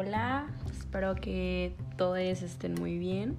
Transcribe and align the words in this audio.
Hola, 0.00 0.46
espero 0.70 1.16
que 1.16 1.74
todos 1.96 2.18
estén 2.18 2.74
muy 2.74 2.98
bien. 2.98 3.36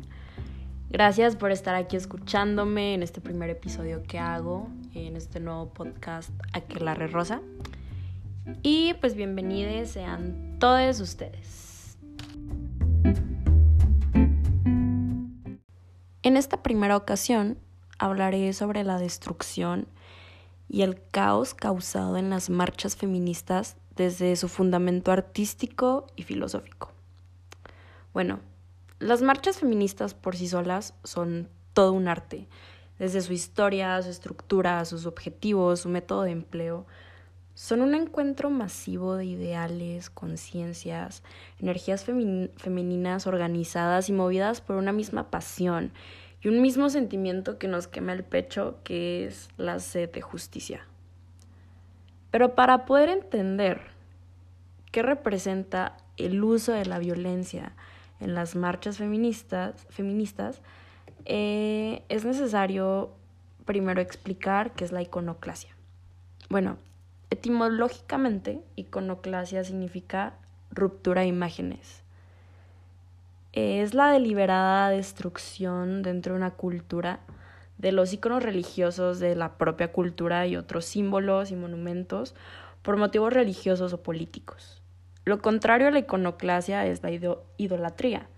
Gracias 0.89 1.37
por 1.37 1.53
estar 1.53 1.73
aquí 1.73 1.95
escuchándome 1.95 2.95
en 2.95 3.01
este 3.01 3.21
primer 3.21 3.49
episodio 3.49 4.03
que 4.03 4.19
hago 4.19 4.67
en 4.93 5.15
este 5.15 5.39
nuevo 5.39 5.69
podcast 5.69 6.31
Aquelarre 6.51 7.07
Rosa. 7.07 7.39
Y 8.61 8.93
pues 8.95 9.15
bienvenidos 9.15 9.91
sean 9.91 10.57
todos 10.59 10.99
ustedes. 10.99 11.97
En 16.23 16.35
esta 16.35 16.61
primera 16.61 16.97
ocasión 16.97 17.57
hablaré 17.99 18.51
sobre 18.51 18.83
la 18.83 18.97
destrucción 18.97 19.87
y 20.67 20.81
el 20.81 21.01
caos 21.09 21.53
causado 21.53 22.17
en 22.17 22.29
las 22.29 22.49
marchas 22.49 22.97
feministas 22.97 23.77
desde 23.99 24.33
su 24.37 24.47
fundamento 24.47 25.11
artístico 25.11 26.07
y 26.15 26.23
filosófico. 26.23 26.93
Bueno, 28.13 28.39
las 28.99 29.21
marchas 29.21 29.57
feministas 29.57 30.13
por 30.13 30.37
sí 30.37 30.47
solas 30.47 30.93
son 31.03 31.49
todo 31.73 31.91
un 31.91 32.07
arte, 32.07 32.47
desde 32.97 33.19
su 33.19 33.33
historia, 33.33 34.01
su 34.01 34.09
estructura, 34.09 34.85
sus 34.85 35.05
objetivos, 35.05 35.81
su 35.81 35.89
método 35.89 36.21
de 36.23 36.31
empleo. 36.31 36.85
Son 37.55 37.81
un 37.81 37.93
encuentro 37.93 38.49
masivo 38.49 39.17
de 39.17 39.25
ideales, 39.25 40.09
conciencias, 40.09 41.21
energías 41.59 42.05
femeninas 42.05 43.27
organizadas 43.27 44.07
y 44.07 44.13
movidas 44.13 44.61
por 44.61 44.77
una 44.77 44.93
misma 44.93 45.29
pasión 45.29 45.91
y 46.41 46.47
un 46.47 46.61
mismo 46.61 46.89
sentimiento 46.89 47.57
que 47.57 47.67
nos 47.67 47.89
quema 47.89 48.13
el 48.13 48.23
pecho, 48.23 48.79
que 48.85 49.25
es 49.25 49.49
la 49.57 49.79
sed 49.79 50.09
de 50.09 50.21
justicia. 50.21 50.85
Pero 52.31 52.55
para 52.55 52.85
poder 52.85 53.09
entender 53.09 53.81
qué 54.91 55.01
representa 55.01 55.97
el 56.17 56.43
uso 56.43 56.73
de 56.73 56.85
la 56.85 56.99
violencia 56.99 57.73
en 58.19 58.35
las 58.35 58.55
marchas 58.55 58.97
feministas, 58.97 59.87
feministas 59.89 60.61
eh, 61.25 62.03
es 62.09 62.25
necesario 62.25 63.11
primero 63.65 64.01
explicar 64.01 64.71
qué 64.71 64.83
es 64.83 64.91
la 64.91 65.01
iconoclasia. 65.01 65.69
Bueno, 66.49 66.77
etimológicamente, 67.29 68.61
iconoclasia 68.75 69.63
significa 69.63 70.33
ruptura 70.71 71.21
de 71.21 71.27
imágenes. 71.27 72.03
Es 73.53 73.93
la 73.93 74.11
deliberada 74.11 74.89
destrucción 74.89 76.01
dentro 76.03 76.33
de 76.33 76.39
una 76.39 76.51
cultura 76.51 77.19
de 77.79 77.93
los 77.93 78.13
iconos 78.13 78.43
religiosos 78.43 79.19
de 79.19 79.35
la 79.35 79.57
propia 79.57 79.91
cultura 79.91 80.45
y 80.45 80.57
otros 80.57 80.85
símbolos 80.85 81.49
y 81.49 81.55
monumentos 81.55 82.35
por 82.83 82.97
motivos 82.97 83.33
religiosos 83.33 83.93
o 83.93 84.03
políticos. 84.03 84.83
Lo 85.25 85.41
contrario 85.41 85.87
a 85.87 85.91
la 85.91 85.99
iconoclasia 85.99 86.85
es 86.85 87.01
la 87.03 87.11
idolatría. 87.57 88.29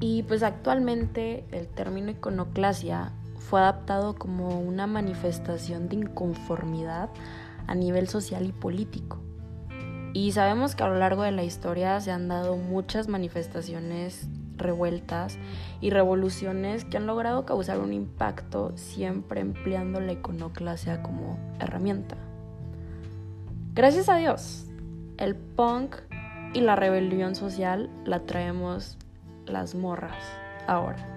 Y 0.00 0.22
pues 0.24 0.42
actualmente 0.42 1.44
el 1.50 1.66
término 1.66 2.10
iconoclasia 2.10 3.12
fue 3.38 3.60
adaptado 3.60 4.14
como 4.16 4.60
una 4.60 4.86
manifestación 4.86 5.88
de 5.88 5.96
inconformidad 5.96 7.08
a 7.66 7.74
nivel 7.74 8.08
social 8.08 8.44
y 8.46 8.52
político. 8.52 9.18
Y 10.14 10.30
sabemos 10.30 10.76
que 10.76 10.84
a 10.84 10.88
lo 10.88 10.94
largo 10.94 11.24
de 11.24 11.32
la 11.32 11.42
historia 11.42 12.00
se 12.00 12.12
han 12.12 12.28
dado 12.28 12.56
muchas 12.56 13.08
manifestaciones 13.08 14.28
revueltas 14.56 15.38
y 15.80 15.90
revoluciones 15.90 16.84
que 16.84 16.96
han 16.96 17.06
logrado 17.06 17.44
causar 17.44 17.80
un 17.80 17.92
impacto 17.92 18.72
siempre 18.76 19.40
empleando 19.40 20.00
la 20.00 20.12
iconoclasia 20.12 21.02
como 21.02 21.36
herramienta. 21.58 22.16
Gracias 23.74 24.08
a 24.08 24.14
Dios, 24.14 24.66
el 25.18 25.34
punk 25.34 25.96
y 26.52 26.60
la 26.60 26.76
rebelión 26.76 27.34
social 27.34 27.90
la 28.04 28.20
traemos 28.20 28.96
las 29.46 29.74
morras 29.74 30.24
ahora. 30.68 31.10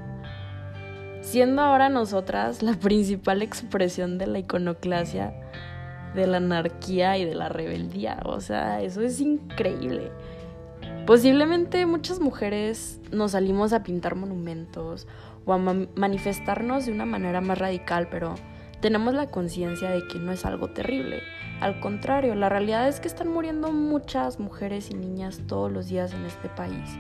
Siendo 1.22 1.62
ahora 1.62 1.90
nosotras 1.90 2.64
la 2.64 2.74
principal 2.74 3.44
expresión 3.44 4.18
de 4.18 4.26
la 4.26 4.40
iconoclasia 4.40 5.36
de 6.22 6.28
la 6.28 6.38
anarquía 6.38 7.18
y 7.18 7.26
de 7.26 7.36
la 7.36 7.50
rebeldía. 7.50 8.20
O 8.26 8.42
sea, 8.42 8.82
eso 8.82 9.02
es 9.02 9.20
increíble. 9.20 10.12
Posiblemente 11.06 11.86
muchas 11.86 12.20
mujeres 12.20 13.00
nos 13.12 13.32
salimos 13.32 13.72
a 13.72 13.84
pintar 13.84 14.16
monumentos 14.16 15.08
o 15.46 15.54
a 15.54 15.58
manifestarnos 15.58 16.86
de 16.86 16.92
una 16.92 17.06
manera 17.06 17.40
más 17.40 17.58
radical, 17.58 18.10
pero 18.10 18.36
tenemos 18.82 19.14
la 19.14 19.28
conciencia 19.28 19.90
de 19.90 20.06
que 20.08 20.20
no 20.20 20.32
es 20.32 20.46
algo 20.46 20.70
terrible. 20.70 21.22
Al 21.62 21.80
contrario, 21.80 22.36
la 22.36 22.50
realidad 22.50 22.88
es 22.88 23.00
que 23.00 23.08
están 23.08 23.30
muriendo 23.30 23.72
muchas 23.72 24.40
mujeres 24.40 24.92
y 24.92 24.96
niñas 24.96 25.42
todos 25.48 25.72
los 25.72 25.88
días 25.88 26.14
en 26.14 26.26
este 26.26 26.50
país. 26.50 26.98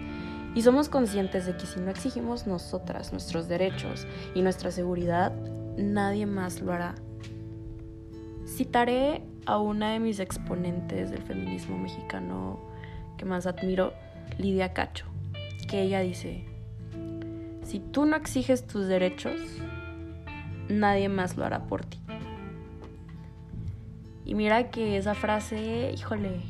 Y 0.55 0.61
somos 0.61 0.89
conscientes 0.89 1.45
de 1.45 1.55
que 1.55 1.67
si 1.67 1.79
no 1.79 1.91
exigimos 1.91 2.47
nosotras 2.47 3.11
nuestros 3.11 3.47
derechos 3.47 4.07
y 4.34 4.41
nuestra 4.41 4.72
seguridad, 4.72 5.34
nadie 5.78 6.25
más 6.25 6.61
lo 6.61 6.73
hará. 6.73 6.95
Citaré 8.47 9.24
a 9.46 9.59
una 9.59 9.91
de 9.91 10.00
mis 10.00 10.19
exponentes 10.19 11.12
del 11.12 11.22
feminismo 11.22 11.78
mexicano 11.78 12.58
que 13.18 13.25
más 13.25 13.46
admiro, 13.46 13.94
Lidia 14.38 14.74
Cacho, 14.74 15.06
que 15.69 15.81
ella 15.81 16.00
dice, 16.00 16.46
si 17.62 17.80
tú 17.80 18.06
no 18.06 18.16
exiges 18.16 18.66
tus 18.66 18.88
derechos, 18.88 19.35
nadie 20.69 21.09
más 21.09 21.35
lo 21.35 21.44
hará 21.44 21.68
por 21.68 21.84
ti. 21.85 22.00
Y 24.24 24.34
mira 24.34 24.72
que 24.72 24.96
esa 24.96 25.14
frase, 25.14 25.91
híjole, 25.94 26.41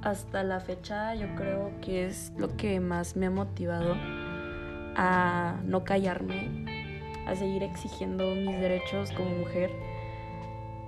hasta 0.00 0.42
la 0.42 0.60
fecha 0.60 1.14
yo 1.14 1.26
creo 1.36 1.72
que 1.82 2.06
es 2.06 2.32
lo 2.38 2.56
que 2.56 2.80
más 2.80 3.16
me 3.16 3.26
ha 3.26 3.30
motivado 3.30 3.94
a 4.96 5.60
no 5.62 5.84
callarme, 5.84 7.04
a 7.26 7.36
seguir 7.36 7.62
exigiendo 7.62 8.24
mis 8.34 8.58
derechos 8.58 9.12
como 9.12 9.28
mujer 9.30 9.70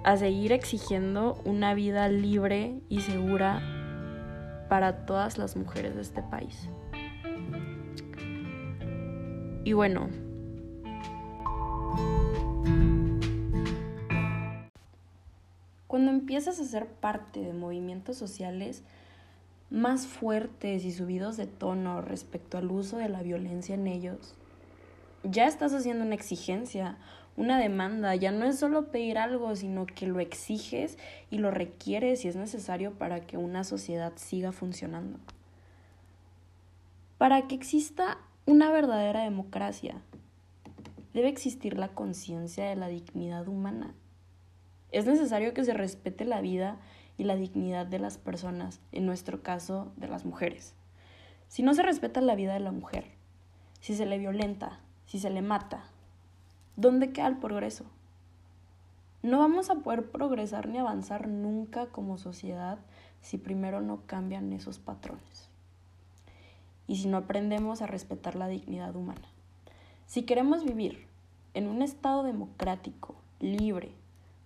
a 0.05 0.17
seguir 0.17 0.53
exigiendo 0.53 1.41
una 1.45 1.75
vida 1.75 2.09
libre 2.09 2.81
y 2.89 3.01
segura 3.01 3.63
para 4.69 5.05
todas 5.07 5.39
las 5.39 5.57
mujeres 5.57 5.95
de 5.95 6.03
este 6.03 6.23
país. 6.23 6.69
Y 9.65 9.75
bueno, 9.75 10.09
cuando 15.87 16.11
empiezas 16.11 16.59
a 16.59 16.65
ser 16.65 16.87
parte 16.87 17.41
de 17.41 17.53
movimientos 17.53 18.17
sociales 18.17 18.83
más 19.71 20.07
fuertes 20.07 20.85
y 20.85 20.91
subidos 20.91 21.37
de 21.37 21.47
tono 21.47 22.03
respecto 22.03 22.59
al 22.59 22.71
uso 22.71 22.97
de 22.97 23.09
la 23.09 23.23
violencia 23.23 23.77
en 23.77 23.87
ellos, 23.87 24.35
ya 25.23 25.47
estás 25.47 25.73
haciendo 25.73 26.05
una 26.05 26.17
exigencia, 26.17 26.99
una 27.37 27.59
demanda, 27.59 28.15
ya 28.15 28.31
no 28.31 28.45
es 28.45 28.59
solo 28.59 28.91
pedir 28.91 29.19
algo, 29.19 29.57
sino 29.57 29.87
que 29.87 30.07
lo 30.07 30.21
exiges 30.21 30.99
y 31.31 31.39
lo 31.39 31.51
requieres 31.51 32.21
si 32.21 32.29
es 32.29 32.37
necesario 32.37 32.93
para 32.93 33.21
que 33.21 33.39
una 33.39 33.65
sociedad 33.65 34.13
siga 34.17 34.53
funcionando. 34.53 35.19
Para 37.19 37.47
que 37.49 37.55
exista 37.55 38.19
una 38.47 38.71
verdadera 38.71 39.23
democracia, 39.23 39.95
debe 41.15 41.29
existir 41.29 41.79
la 41.79 41.89
conciencia 41.89 42.65
de 42.65 42.77
la 42.77 42.89
dignidad 42.89 43.49
humana. 43.49 43.95
Es 44.91 45.07
necesario 45.07 45.55
que 45.55 45.65
se 45.65 45.73
respete 45.73 46.25
la 46.25 46.41
vida 46.41 46.79
y 47.17 47.25
la 47.25 47.37
dignidad 47.37 47.87
de 47.87 47.99
las 47.99 48.19
personas, 48.19 48.81
en 48.91 49.07
nuestro 49.07 49.43
caso 49.43 49.93
de 49.97 50.09
las 50.09 50.25
mujeres. 50.25 50.75
Si 51.49 51.63
no 51.63 51.75
se 51.75 51.83
respeta 51.83 52.21
la 52.21 52.35
vida 52.35 52.55
de 52.55 52.61
la 52.61 52.73
mujer, 52.73 53.05
si 53.81 53.95
se 53.95 54.07
le 54.07 54.19
violenta, 54.19 54.81
si 55.07 55.19
se 55.19 55.31
le 55.31 55.43
mata, 55.43 55.85
¿dónde 56.77 57.13
queda 57.13 57.29
el 57.29 57.39
progreso? 57.39 57.85
No 59.23 59.39
vamos 59.39 59.71
a 59.71 59.77
poder 59.77 60.11
progresar 60.11 60.69
ni 60.69 60.79
avanzar 60.79 61.29
nunca 61.29 61.87
como 61.87 62.19
sociedad 62.19 62.79
si 63.21 63.39
primero 63.39 63.81
no 63.81 64.01
cambian 64.07 64.53
esos 64.53 64.79
patrones 64.79 65.49
y 66.87 66.97
si 66.97 67.09
no 67.09 67.19
aprendemos 67.19 67.83
a 67.83 67.87
respetar 67.87 68.35
la 68.35 68.49
dignidad 68.49 68.97
humana. 68.97 69.29
Si 70.07 70.25
queremos 70.25 70.65
vivir 70.65 71.07
en 71.55 71.69
un 71.69 71.83
estado 71.83 72.23
democrático, 72.23 73.15
libre, 73.41 73.93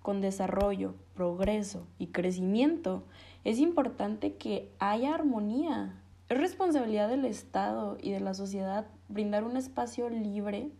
con 0.03 0.21
desarrollo, 0.21 0.95
progreso 1.15 1.87
y 1.99 2.09
crecimiento, 2.09 3.03
es 3.43 3.59
importante 3.59 4.35
que 4.35 4.71
haya 4.79 5.15
armonía. 5.15 5.95
Es 6.29 6.39
responsabilidad 6.39 7.09
del 7.09 7.25
Estado 7.25 7.99
y 8.01 8.13
de 8.13 8.21
la 8.21 8.35
sociedad 8.35 8.87
brindar 9.09 9.43
un 9.43 9.57
espacio 9.57 10.09
libre 10.09 10.71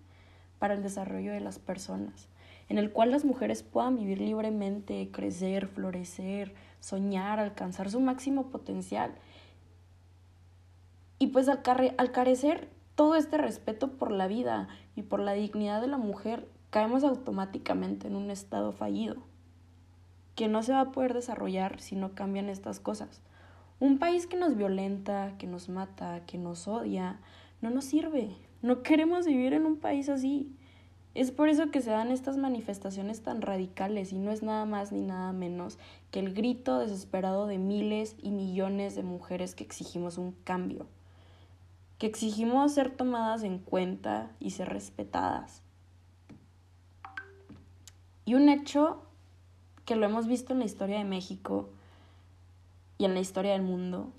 para 0.59 0.75
el 0.75 0.83
desarrollo 0.83 1.33
de 1.33 1.41
las 1.41 1.59
personas, 1.59 2.29
en 2.69 2.79
el 2.79 2.93
cual 2.93 3.11
las 3.11 3.25
mujeres 3.25 3.63
puedan 3.63 3.97
vivir 3.97 4.21
libremente, 4.21 5.11
crecer, 5.13 5.69
florecer, 5.69 6.55
soñar, 6.81 7.41
alcanzar 7.41 7.91
su 7.91 8.01
máximo 8.01 8.47
potencial. 8.47 9.15
Y 11.19 11.29
pues 11.29 11.49
al, 11.49 11.63
carecer 11.63 12.69
todo 12.95 13.17
este 13.17 13.39
respeto 13.39 13.93
por 13.93 14.11
la 14.11 14.27
vida 14.27 14.69
y 14.95 15.03
por 15.03 15.21
la 15.21 15.33
dignidad 15.33 15.81
de 15.81 15.87
la 15.87 15.99
mujer, 15.99 16.49
caemos 16.71 17.05
automáticamente 17.05 18.09
en 18.09 18.17
un 18.17 18.31
estado 18.31 18.73
fallido. 18.73 19.17
que 20.35 20.49
no 20.49 20.63
se 20.63 20.73
va 20.73 20.81
a 20.81 20.93
poder 20.93 21.15
desarrollar 21.15 21.81
si 21.81 21.97
no 21.97 22.15
cambian 22.15 22.51
estas 22.51 22.79
cosas. 22.79 23.23
Un 23.81 23.99
país 23.99 24.27
que 24.27 24.37
nos 24.37 24.55
violenta, 24.55 25.33
que 25.39 25.47
nos 25.47 25.71
mata, 25.71 26.27
que 26.27 26.37
nos 26.37 26.69
odia, 26.69 27.21
no 27.63 27.71
nos 27.71 27.87
sirve. 27.87 28.37
No 28.63 28.83
queremos 28.83 29.27
vivir 29.27 29.53
en 29.53 29.67
un 29.67 29.77
país 29.77 30.09
así. 30.09 30.51
Es 31.15 31.31
por 31.31 31.49
eso 31.49 31.71
que 31.71 31.81
se 31.81 31.91
dan 31.91 32.11
estas 32.11 32.37
manifestaciones 32.37 33.23
tan 33.23 33.41
radicales 33.41 34.13
y 34.13 34.19
no 34.19 34.31
es 34.31 34.43
nada 34.43 34.67
más 34.67 34.93
ni 34.93 35.01
nada 35.01 35.33
menos 35.33 35.79
que 36.11 36.21
el 36.21 36.35
grito 36.35 36.79
desesperado 36.79 37.47
de 37.47 37.57
miles 37.57 38.17
y 38.23 38.31
millones 38.31 38.95
de 38.95 39.03
mujeres 39.03 39.55
que 39.55 39.65
exigimos 39.65 40.19
un 40.19 40.33
cambio, 40.45 40.87
que 41.99 42.07
exigimos 42.07 42.73
ser 42.73 42.91
tomadas 42.91 43.45
en 43.45 43.59
cuenta 43.59 44.31
y 44.41 44.51
ser 44.51 44.69
respetadas. 44.69 45.63
Y 48.27 48.35
un 48.35 48.51
hecho 48.51 49.03
que 49.87 49.97
lo 49.97 50.05
hemos 50.05 50.27
visto 50.27 50.53
en 50.53 50.59
la 50.59 50.65
historia 50.67 50.99
de 50.99 51.05
México 51.05 51.71
y 52.99 53.05
en 53.07 53.15
la 53.15 53.21
historia 53.21 53.53
del 53.53 53.63
mundo 53.63 54.13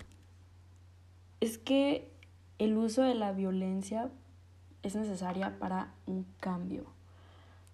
es 1.40 1.58
que 1.58 2.10
el 2.58 2.76
uso 2.76 3.02
de 3.02 3.14
la 3.14 3.32
violencia 3.32 4.10
es 4.82 4.94
necesaria 4.94 5.58
para 5.58 5.88
un 6.06 6.26
cambio. 6.40 6.84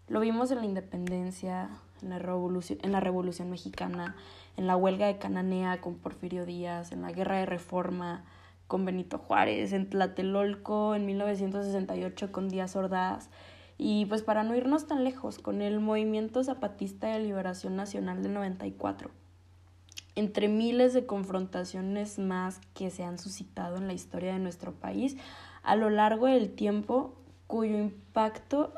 Lo 0.08 0.20
vimos 0.20 0.50
en 0.50 0.58
la 0.58 0.66
independencia, 0.66 1.70
en 2.02 2.10
la, 2.10 2.18
revolución, 2.18 2.78
en 2.82 2.92
la 2.92 3.00
revolución 3.00 3.50
mexicana, 3.50 4.16
en 4.56 4.66
la 4.66 4.76
huelga 4.76 5.06
de 5.06 5.18
Cananea 5.18 5.80
con 5.80 5.94
Porfirio 5.94 6.44
Díaz, 6.44 6.92
en 6.92 7.02
la 7.02 7.12
guerra 7.12 7.38
de 7.38 7.46
reforma 7.46 8.24
con 8.66 8.84
Benito 8.84 9.18
Juárez, 9.18 9.72
en 9.72 9.88
Tlatelolco 9.88 10.94
en 10.94 11.06
1968 11.06 12.32
con 12.32 12.48
Díaz 12.48 12.76
Ordaz, 12.76 13.28
y 13.76 14.06
pues 14.06 14.22
para 14.22 14.44
no 14.44 14.54
irnos 14.54 14.86
tan 14.86 15.04
lejos, 15.04 15.38
con 15.38 15.60
el 15.60 15.80
movimiento 15.80 16.44
zapatista 16.44 17.08
de 17.08 17.20
liberación 17.20 17.76
nacional 17.76 18.22
del 18.22 18.34
94. 18.34 19.10
Entre 20.16 20.48
miles 20.48 20.94
de 20.94 21.06
confrontaciones 21.06 22.18
más 22.20 22.60
que 22.72 22.90
se 22.90 23.02
han 23.02 23.18
suscitado 23.18 23.76
en 23.76 23.88
la 23.88 23.94
historia 23.94 24.32
de 24.32 24.38
nuestro 24.38 24.72
país, 24.72 25.16
a 25.64 25.76
lo 25.76 25.90
largo 25.90 26.26
del 26.26 26.50
tiempo 26.50 27.14
cuyo 27.46 27.78
impacto 27.78 28.72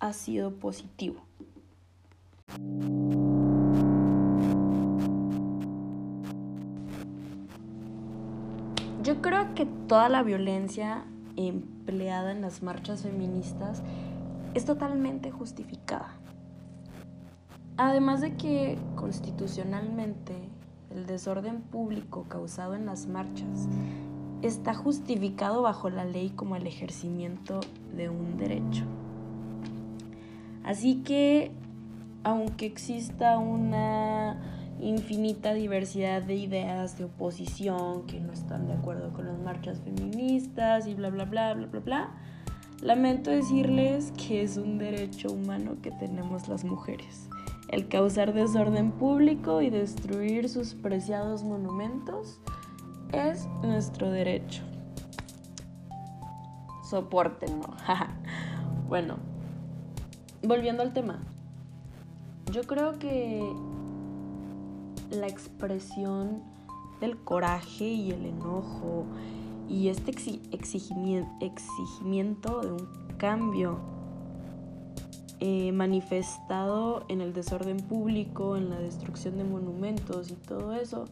ha 0.00 0.12
sido 0.12 0.56
positivo. 0.56 1.22
Yo 9.02 9.20
creo 9.20 9.54
que 9.54 9.66
toda 9.88 10.08
la 10.08 10.22
violencia 10.22 11.04
empleada 11.36 12.32
en 12.32 12.42
las 12.42 12.62
marchas 12.62 13.02
feministas 13.02 13.82
es 14.54 14.64
totalmente 14.64 15.30
justificada. 15.30 16.14
Además 17.76 18.20
de 18.20 18.36
que 18.36 18.78
constitucionalmente 18.96 20.34
el 20.90 21.06
desorden 21.06 21.62
público 21.62 22.26
causado 22.28 22.74
en 22.74 22.86
las 22.86 23.06
marchas 23.06 23.68
está 24.42 24.74
justificado 24.74 25.62
bajo 25.62 25.90
la 25.90 26.04
ley 26.04 26.30
como 26.30 26.56
el 26.56 26.66
ejercimiento 26.66 27.60
de 27.96 28.08
un 28.08 28.36
derecho. 28.36 28.84
Así 30.64 31.02
que, 31.02 31.50
aunque 32.24 32.66
exista 32.66 33.38
una 33.38 34.40
infinita 34.80 35.54
diversidad 35.54 36.22
de 36.22 36.34
ideas 36.34 36.98
de 36.98 37.04
oposición 37.04 38.04
que 38.06 38.20
no 38.20 38.32
están 38.32 38.66
de 38.66 38.74
acuerdo 38.74 39.12
con 39.12 39.26
las 39.26 39.38
marchas 39.38 39.80
feministas 39.80 40.86
y 40.86 40.94
bla, 40.94 41.10
bla, 41.10 41.24
bla, 41.24 41.54
bla, 41.54 41.66
bla, 41.66 41.80
bla, 41.80 42.10
lamento 42.80 43.30
decirles 43.30 44.12
que 44.12 44.42
es 44.42 44.56
un 44.56 44.78
derecho 44.78 45.32
humano 45.32 45.76
que 45.82 45.92
tenemos 45.92 46.48
las 46.48 46.64
mujeres. 46.64 47.28
El 47.68 47.88
causar 47.88 48.34
desorden 48.34 48.90
público 48.90 49.62
y 49.62 49.70
destruir 49.70 50.48
sus 50.48 50.74
preciados 50.74 51.44
monumentos 51.44 52.40
es 53.12 53.46
nuestro 53.62 54.10
derecho. 54.10 54.62
Sopórtenlo. 56.88 57.74
bueno, 58.88 59.16
volviendo 60.42 60.82
al 60.82 60.92
tema. 60.92 61.20
Yo 62.50 62.62
creo 62.62 62.98
que 62.98 63.42
la 65.10 65.26
expresión 65.26 66.42
del 67.00 67.18
coraje 67.18 67.84
y 67.84 68.12
el 68.12 68.26
enojo 68.26 69.04
y 69.68 69.88
este 69.88 70.12
exigimiento 70.50 72.60
de 72.60 72.72
un 72.72 72.88
cambio 73.16 73.78
eh, 75.40 75.72
manifestado 75.72 77.04
en 77.08 77.20
el 77.20 77.32
desorden 77.32 77.78
público, 77.78 78.56
en 78.56 78.70
la 78.70 78.78
destrucción 78.78 79.38
de 79.38 79.44
monumentos 79.44 80.30
y 80.30 80.34
todo 80.34 80.74
eso, 80.74 81.06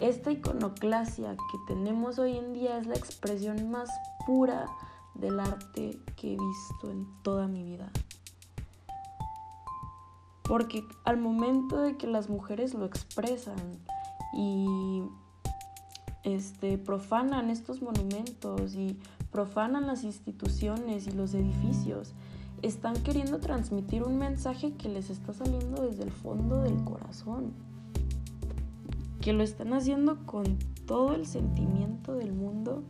esta 0.00 0.30
iconoclasia 0.30 1.36
que 1.36 1.58
tenemos 1.66 2.18
hoy 2.18 2.36
en 2.36 2.52
día 2.52 2.78
es 2.78 2.86
la 2.86 2.94
expresión 2.94 3.70
más 3.70 3.90
pura 4.26 4.66
del 5.14 5.38
arte 5.38 5.98
que 6.16 6.34
he 6.34 6.38
visto 6.38 6.90
en 6.90 7.06
toda 7.22 7.46
mi 7.46 7.62
vida. 7.62 7.90
Porque 10.42 10.82
al 11.04 11.18
momento 11.18 11.80
de 11.80 11.96
que 11.96 12.06
las 12.06 12.28
mujeres 12.28 12.74
lo 12.74 12.86
expresan 12.86 13.56
y 14.32 15.02
este, 16.24 16.78
profanan 16.78 17.50
estos 17.50 17.82
monumentos 17.82 18.74
y 18.74 18.98
profanan 19.30 19.86
las 19.86 20.02
instituciones 20.02 21.06
y 21.06 21.12
los 21.12 21.34
edificios, 21.34 22.14
están 22.62 22.94
queriendo 23.02 23.38
transmitir 23.38 24.02
un 24.02 24.18
mensaje 24.18 24.72
que 24.74 24.88
les 24.88 25.08
está 25.08 25.32
saliendo 25.32 25.82
desde 25.82 26.02
el 26.02 26.10
fondo 26.10 26.62
del 26.62 26.82
corazón 26.84 27.52
que 29.20 29.32
lo 29.32 29.42
están 29.42 29.72
haciendo 29.74 30.24
con 30.24 30.58
todo 30.86 31.14
el 31.14 31.26
sentimiento 31.26 32.14
del 32.14 32.32
mundo, 32.32 32.82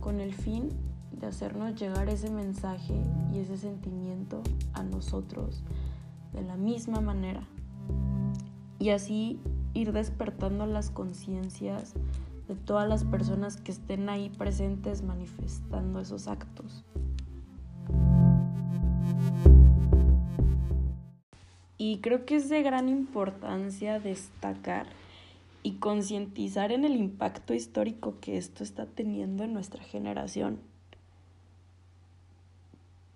con 0.00 0.20
el 0.20 0.34
fin 0.34 0.70
de 1.12 1.26
hacernos 1.26 1.74
llegar 1.74 2.08
ese 2.08 2.30
mensaje 2.30 2.94
y 3.32 3.38
ese 3.38 3.56
sentimiento 3.56 4.42
a 4.72 4.82
nosotros 4.82 5.62
de 6.32 6.42
la 6.42 6.56
misma 6.56 7.00
manera. 7.00 7.46
Y 8.78 8.90
así 8.90 9.38
ir 9.74 9.92
despertando 9.92 10.66
las 10.66 10.90
conciencias 10.90 11.94
de 12.48 12.56
todas 12.56 12.88
las 12.88 13.04
personas 13.04 13.56
que 13.56 13.70
estén 13.70 14.08
ahí 14.08 14.28
presentes 14.30 15.02
manifestando 15.02 16.00
esos 16.00 16.26
actos. 16.26 16.84
Y 21.78 21.98
creo 22.00 22.26
que 22.26 22.36
es 22.36 22.48
de 22.48 22.62
gran 22.62 22.88
importancia 22.88 24.00
destacar 24.00 24.86
y 25.62 25.72
concientizar 25.74 26.72
en 26.72 26.84
el 26.84 26.96
impacto 26.96 27.54
histórico 27.54 28.16
que 28.20 28.36
esto 28.36 28.64
está 28.64 28.86
teniendo 28.86 29.44
en 29.44 29.52
nuestra 29.52 29.82
generación. 29.82 30.60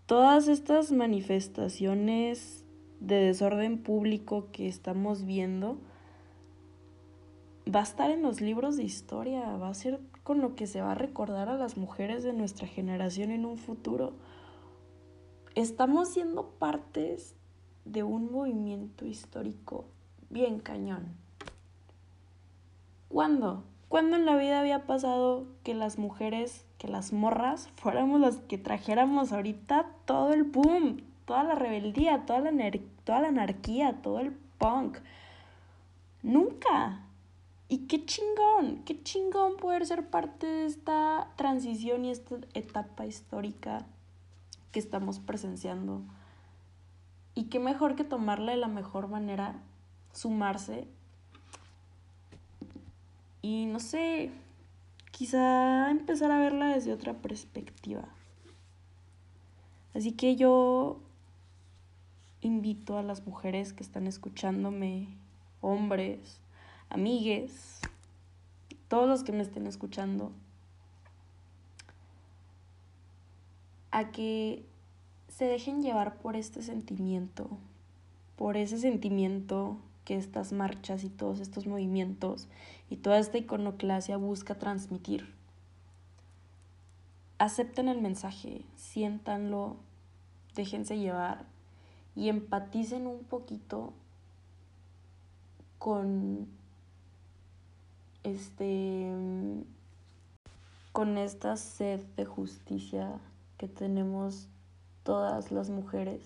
Todas 0.06 0.48
estas 0.48 0.92
manifestaciones 0.92 2.62
de 3.00 3.16
desorden 3.16 3.78
público 3.78 4.48
que 4.52 4.68
estamos 4.68 5.24
viendo 5.24 5.78
va 7.74 7.80
a 7.80 7.84
estar 7.84 8.10
en 8.10 8.22
los 8.22 8.42
libros 8.42 8.76
de 8.76 8.84
historia, 8.84 9.56
va 9.56 9.68
a 9.68 9.74
ser 9.74 10.00
con 10.22 10.40
lo 10.40 10.54
que 10.54 10.66
se 10.66 10.82
va 10.82 10.92
a 10.92 10.96
recordar 10.96 11.48
a 11.48 11.56
las 11.56 11.78
mujeres 11.78 12.22
de 12.22 12.34
nuestra 12.34 12.66
generación 12.66 13.30
en 13.30 13.46
un 13.46 13.56
futuro. 13.56 14.12
Estamos 15.54 16.10
siendo 16.10 16.50
partes 16.58 17.34
de 17.86 18.02
un 18.02 18.30
movimiento 18.30 19.06
histórico 19.06 19.86
bien 20.28 20.58
cañón. 20.58 21.23
¿Cuándo? 23.08 23.64
¿Cuándo 23.88 24.16
en 24.16 24.26
la 24.26 24.36
vida 24.36 24.60
había 24.60 24.86
pasado 24.86 25.46
que 25.62 25.72
las 25.72 25.98
mujeres, 25.98 26.64
que 26.78 26.88
las 26.88 27.12
morras, 27.12 27.68
fuéramos 27.76 28.20
las 28.20 28.36
que 28.38 28.58
trajéramos 28.58 29.32
ahorita 29.32 29.86
todo 30.04 30.32
el 30.32 30.44
boom, 30.44 31.02
toda 31.26 31.44
la 31.44 31.54
rebeldía, 31.54 32.26
toda 32.26 32.40
la, 32.40 32.70
toda 33.04 33.20
la 33.20 33.28
anarquía, 33.28 34.02
todo 34.02 34.18
el 34.18 34.32
punk? 34.58 34.98
Nunca. 36.22 37.02
Y 37.68 37.86
qué 37.86 38.04
chingón, 38.04 38.82
qué 38.84 39.02
chingón 39.02 39.56
poder 39.56 39.86
ser 39.86 40.08
parte 40.10 40.46
de 40.46 40.66
esta 40.66 41.28
transición 41.36 42.04
y 42.04 42.10
esta 42.10 42.36
etapa 42.52 43.06
histórica 43.06 43.86
que 44.72 44.80
estamos 44.80 45.20
presenciando. 45.20 46.02
Y 47.34 47.44
qué 47.44 47.58
mejor 47.58 47.94
que 47.94 48.04
tomarla 48.04 48.52
de 48.52 48.58
la 48.58 48.68
mejor 48.68 49.08
manera, 49.08 49.62
sumarse 50.12 50.88
y 53.44 53.66
no 53.66 53.78
sé, 53.78 54.30
quizá 55.10 55.90
empezar 55.90 56.30
a 56.30 56.38
verla 56.38 56.68
desde 56.68 56.94
otra 56.94 57.12
perspectiva. 57.12 58.08
Así 59.92 60.12
que 60.12 60.34
yo 60.34 60.98
invito 62.40 62.96
a 62.96 63.02
las 63.02 63.26
mujeres 63.26 63.74
que 63.74 63.82
están 63.82 64.06
escuchándome, 64.06 65.08
hombres, 65.60 66.40
amigues, 66.88 67.80
todos 68.88 69.06
los 69.06 69.24
que 69.24 69.32
me 69.32 69.42
estén 69.42 69.66
escuchando, 69.66 70.32
a 73.90 74.10
que 74.10 74.64
se 75.28 75.44
dejen 75.44 75.82
llevar 75.82 76.16
por 76.16 76.34
este 76.34 76.62
sentimiento, 76.62 77.50
por 78.36 78.56
ese 78.56 78.78
sentimiento 78.78 79.76
que 80.06 80.16
estas 80.16 80.52
marchas 80.52 81.04
y 81.04 81.08
todos 81.08 81.40
estos 81.40 81.66
movimientos 81.66 82.48
y 82.94 82.96
toda 82.96 83.18
esta 83.18 83.38
iconoclasia 83.38 84.16
busca 84.18 84.54
transmitir. 84.54 85.34
Acepten 87.38 87.88
el 87.88 88.00
mensaje, 88.00 88.64
siéntanlo, 88.76 89.78
déjense 90.54 90.96
llevar 90.96 91.44
y 92.14 92.28
empaticen 92.28 93.08
un 93.08 93.24
poquito 93.24 93.94
con 95.80 96.46
este 98.22 99.10
con 100.92 101.18
esta 101.18 101.56
sed 101.56 102.00
de 102.14 102.24
justicia 102.26 103.18
que 103.58 103.66
tenemos 103.66 104.46
todas 105.02 105.50
las 105.50 105.68
mujeres 105.68 106.22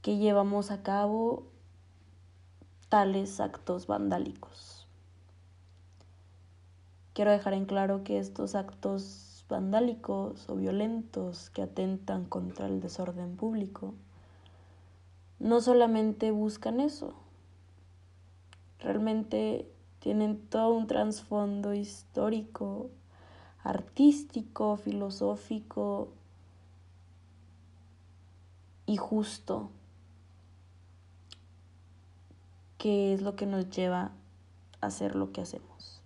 que 0.00 0.16
llevamos 0.16 0.70
a 0.70 0.82
cabo 0.82 1.46
tales 2.88 3.38
actos 3.38 3.86
vandálicos. 3.86 4.77
Quiero 7.18 7.32
dejar 7.32 7.54
en 7.54 7.64
claro 7.64 8.04
que 8.04 8.20
estos 8.20 8.54
actos 8.54 9.44
vandálicos 9.48 10.48
o 10.48 10.54
violentos 10.54 11.50
que 11.50 11.62
atentan 11.62 12.24
contra 12.24 12.66
el 12.66 12.80
desorden 12.80 13.34
público 13.34 13.92
no 15.40 15.60
solamente 15.60 16.30
buscan 16.30 16.78
eso, 16.78 17.14
realmente 18.78 19.68
tienen 19.98 20.38
todo 20.48 20.70
un 20.70 20.86
trasfondo 20.86 21.74
histórico, 21.74 22.88
artístico, 23.64 24.76
filosófico 24.76 26.12
y 28.86 28.96
justo, 28.96 29.70
que 32.78 33.12
es 33.12 33.22
lo 33.22 33.34
que 33.34 33.46
nos 33.46 33.70
lleva 33.70 34.12
a 34.80 34.86
hacer 34.86 35.16
lo 35.16 35.32
que 35.32 35.40
hacemos. 35.40 35.97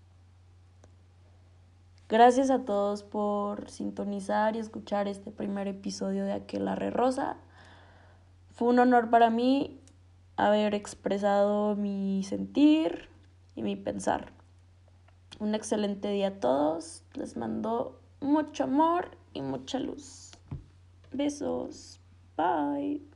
Gracias 2.12 2.50
a 2.50 2.66
todos 2.66 3.04
por 3.04 3.70
sintonizar 3.70 4.54
y 4.54 4.58
escuchar 4.58 5.08
este 5.08 5.30
primer 5.30 5.66
episodio 5.66 6.26
de 6.26 6.34
Aquelarre 6.34 6.90
Rosa. 6.90 7.38
Fue 8.50 8.68
un 8.68 8.78
honor 8.80 9.08
para 9.08 9.30
mí 9.30 9.80
haber 10.36 10.74
expresado 10.74 11.74
mi 11.74 12.22
sentir 12.22 13.08
y 13.56 13.62
mi 13.62 13.76
pensar. 13.76 14.30
Un 15.40 15.54
excelente 15.54 16.08
día 16.08 16.28
a 16.28 16.34
todos. 16.38 17.02
Les 17.14 17.38
mando 17.38 17.98
mucho 18.20 18.64
amor 18.64 19.16
y 19.32 19.40
mucha 19.40 19.78
luz. 19.78 20.32
Besos. 21.14 21.98
Bye. 22.36 23.11